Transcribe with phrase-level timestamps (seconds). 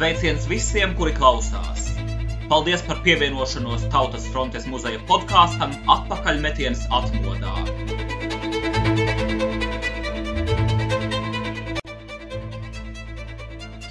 [0.00, 1.90] Sveiciens visiem, kuri klausās!
[2.48, 7.52] Paldies par pievienošanos Tautas frontes muzeja podkāstam Atpakaļmetiens atmodā.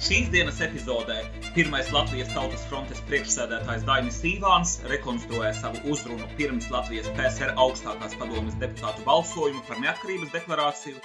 [0.08, 1.20] Šīs dienas epizodē
[1.54, 8.58] pirmais Latvijas Tautas frontes priekšsēdētājs Dainis Sīvāns rekonstruē savu uzrunu pirms Latvijas PSR augstākās padomes
[8.58, 10.98] deputātu balsojumu par neatkarības deklarāciju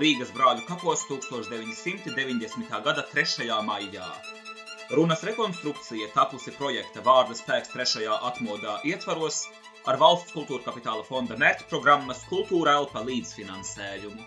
[0.00, 2.82] Rīgas brāļu kapos 1990.
[2.88, 3.52] gada 3.
[3.68, 4.08] maijā.
[4.90, 8.04] Runas rekonstrukcija tapusi projekta Vārda spēks 3.
[8.28, 9.40] atmodā ietvaros
[9.90, 14.22] ar valsts kultūra kapitāla fonda mērķprogrammas Kultūra Elpa līdzfinansējumu.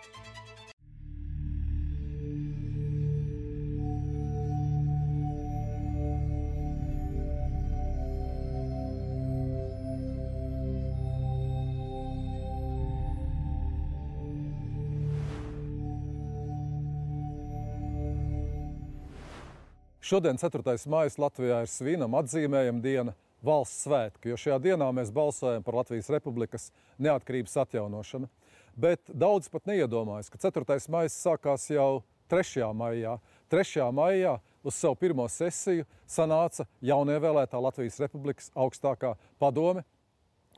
[20.10, 20.64] Šodien, 4.
[20.90, 23.12] maija, Latvijā ir svinam, atzīmējam diena,
[23.46, 26.64] valsts svētki, jo šajā dienā mēs balsojam par Latvijas Republikas
[26.98, 28.26] neatkarības atjaunošanu.
[28.74, 30.80] Bet daudz pat neiedomājas, ka 4.
[30.90, 32.02] maija sākās jau
[32.34, 32.72] 3.
[32.80, 33.20] maijā.
[33.54, 33.86] 3.
[33.94, 34.32] maijā
[34.66, 39.86] uz savu pirmo sesiju sanāca jaunievēlētā Latvijas Republikas augstākā padome,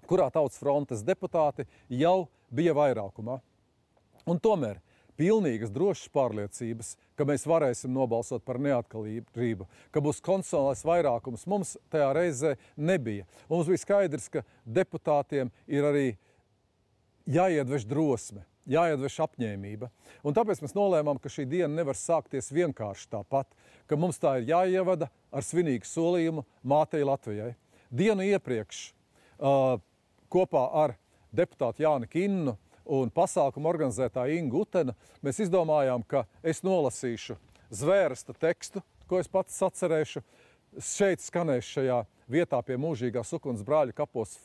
[0.07, 3.41] kurā tautas frontes deputāti jau bija vairākumā.
[4.31, 4.79] Un tomēr
[5.21, 12.09] pilnīgas drošas pārliecības, ka mēs varēsim nobalsot par neatkarību, ka būs konstitucionālais vairākums, mums tajā
[12.17, 13.27] reizē nebija.
[13.51, 16.07] Mums bija skaidrs, ka deputātiem ir arī
[17.29, 18.41] jāiedvež drosme,
[18.71, 19.91] jāiedvež apņēmība.
[20.25, 23.51] Un tāpēc mēs nolēmām, ka šī diena nevar sākties vienkārši tāpat,
[23.85, 27.53] ka mums tā ir jāievada ar svinīgu solījumu mātei Latvijai.
[27.91, 29.77] Dienu iepriekš uh,
[30.31, 30.97] kopā ar
[31.35, 37.37] deputātu Jāni Kinnu un pasākumu organizētāja Inga Utena, mēs izdomājām, ka es nolasīšu
[37.71, 40.23] zvērsta tekstu, ko es pats sacerēšu.
[40.79, 41.99] Šeit skanēs šajā
[42.31, 44.37] vietā pie mūžīgās ukunas brāļa kapos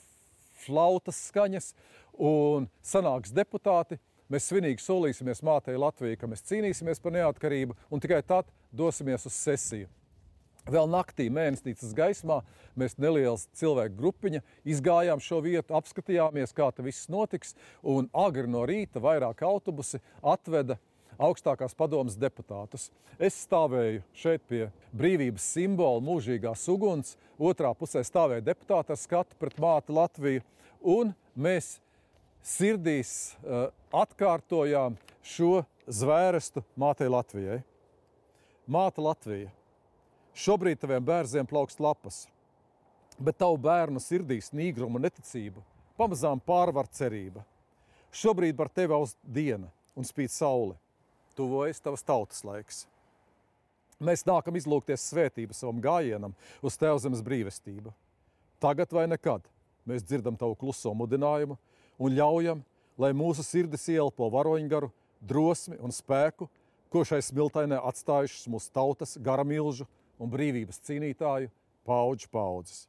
[0.65, 1.71] flautas skaņas
[2.19, 4.01] un sanāks deputāti.
[4.33, 9.37] Mēs svinīgi solīsimies mātei Latvijai, ka mēs cīnīsimies par neatkarību un tikai tad dosimies uz
[9.39, 9.87] sesiju.
[10.67, 12.41] Vēl naktī, mēnesnīcas gaismā,
[12.75, 17.55] mēs neliels cilvēku grupiņa izgājām šo vietu, apskatījāmies, kā tas viss notiks,
[17.87, 20.81] un agri no rīta vairāk autobusi atveda
[21.23, 22.89] augstākās padomas deputātus.
[23.19, 24.67] Es stāvēju šeit pie
[24.97, 30.43] brīvības simbola mūžīgās uguns, otrā pusē stāvēja deputāti ar skatu pret māti Latviju,
[30.83, 31.77] un mēs
[32.43, 37.61] sirdīs uh, atkārtojām šo zvērestu mātei Latvijai.
[38.67, 39.55] Māte Latvija
[40.37, 42.27] Šobrīd taviem bērniem plaukst lapas,
[43.17, 45.63] bet tavu bērnu sirdīs nīgruma neticība
[45.97, 47.41] pamazām pārvar cerība.
[48.13, 50.77] Šobrīd par tevi uz diena un spīd saule.
[51.37, 52.85] Tuvojas tavas tautas laiks.
[53.97, 57.93] Mēs nākam izlūgties svētību savam gājienam uz Tevzemes brīvestību.
[58.61, 59.45] Tagad vai nekad
[59.89, 61.57] mēs dzirdam tavu kluso mudinājumu
[61.97, 62.61] un ļaujam,
[63.01, 64.93] lai mūsu sirdis ielpo varoņgaru,
[65.25, 66.49] drosmi un spēku,
[66.93, 71.51] ko šai smiltainē atstājušas mūsu tautas garamilžu un brīvības cīnītāju
[71.87, 72.87] paudžu paudzes.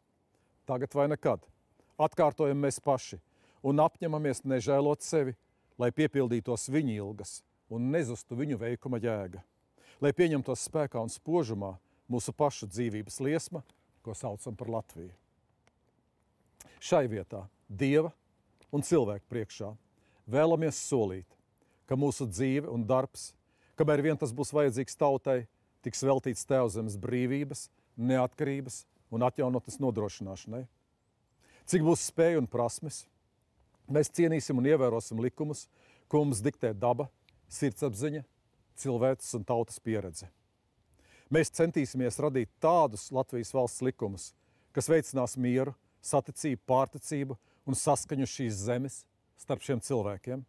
[0.68, 1.44] Tagad vai nekad
[1.98, 3.20] atkārtojam mēs paši
[3.66, 5.36] un apņemamies nežēlot sevi,
[5.78, 7.42] lai piepildītos viņa ilgas
[7.74, 9.42] un nezustu viņu veikuma jēga,
[10.02, 11.76] lai pieņemtos spēkā un spožumā
[12.08, 13.64] mūsu pašu dzīvības liesma,
[14.02, 15.12] ko saucam par Latviju.
[16.80, 18.14] Šai vietā, Dieva
[18.72, 19.74] un cilvēku priekšā,
[20.30, 21.28] vēlamies solīt,
[21.88, 23.32] ka mūsu dzīve un darbs,
[23.80, 25.42] kamēr vien tas būs vajadzīgs tautai,
[25.86, 27.68] tiks veltīts Tēvzemes brīvības,
[27.98, 28.84] neatkarības
[29.14, 30.66] un atjaunotnes nodrošināšanai.
[31.68, 33.04] Cik būs spēja un prasmes,
[33.92, 35.66] mēs cienīsim un ievērosim likumus,
[36.08, 37.10] ko mums diktē daba,
[37.52, 38.24] sirdsapziņa,
[38.80, 40.30] cilvēks un tautas pieredze.
[41.34, 44.30] Mēs centīsimies radīt tādus Latvijas valsts likumus,
[44.72, 45.74] kas veicinās mieru,
[46.04, 47.36] saticību, pārticību
[47.68, 49.02] un saskaņu šīs zemes
[49.42, 50.46] starp šiem cilvēkiem.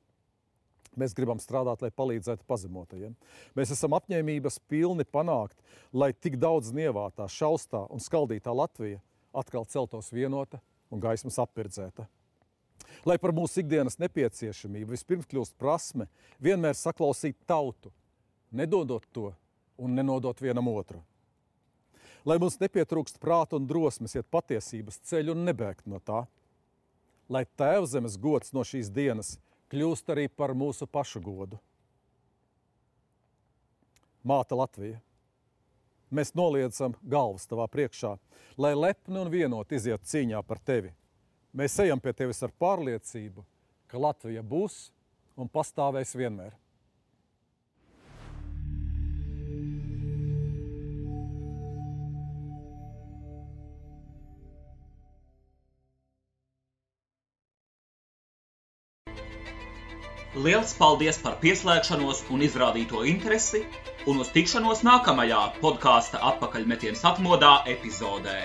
[0.99, 3.15] Mēs gribam strādāt, lai palīdzētu pazemotajiem.
[3.55, 5.59] Mēs esam apņēmības pilni panākt,
[5.93, 8.99] lai tik daudz nievātā, šaustā un skaldītā Latvija
[9.37, 10.59] atkal celtos vienota
[10.91, 12.09] un gaismas apvirdzēta.
[13.07, 16.09] Lai par mūsu ikdienas nepieciešamību vispirms kļūst prasme
[16.43, 17.93] vienmēr saklausīt tautu,
[18.51, 19.31] nedodot to
[19.79, 21.03] un nenodot vienam otru.
[22.27, 26.25] Lai mums nepietrūkst prāta un drosmes iet patiesības ceļu un nebēgt no tā.
[27.31, 29.37] Lai tēvzemes gods no šīs dienas–
[29.73, 31.59] kļūst arī par mūsu pašu godu.
[34.27, 34.99] Māte Latvija,
[36.11, 38.17] mēs noliedzam galvas tavā priekšā,
[38.61, 40.93] lai lepni un vienot iziet cīņā par tevi.
[41.57, 43.45] Mēs ejam pie tevis ar pārliecību,
[43.89, 44.89] ka Latvija būs
[45.39, 46.53] un pastāvēs vienmēr.
[60.39, 63.65] Liels paldies par pieslēgšanos un izrādīto interesi,
[64.07, 68.37] un uz tikšanos nākamajā podkāstu atpakaļmetienas atmodā epizodē.